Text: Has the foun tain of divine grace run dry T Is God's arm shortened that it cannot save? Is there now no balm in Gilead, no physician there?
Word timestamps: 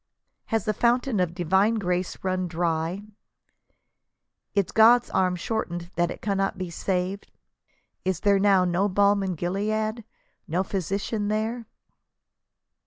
Has 0.45 0.65
the 0.65 0.73
foun 0.73 0.99
tain 1.01 1.19
of 1.19 1.35
divine 1.35 1.75
grace 1.75 2.17
run 2.23 2.47
dry 2.47 3.03
T 3.05 3.13
Is 4.55 4.71
God's 4.71 5.11
arm 5.11 5.35
shortened 5.35 5.91
that 5.95 6.09
it 6.09 6.23
cannot 6.23 6.59
save? 6.71 7.19
Is 8.03 8.21
there 8.21 8.39
now 8.39 8.65
no 8.65 8.89
balm 8.89 9.21
in 9.21 9.35
Gilead, 9.35 10.03
no 10.47 10.63
physician 10.63 11.27
there? 11.27 11.67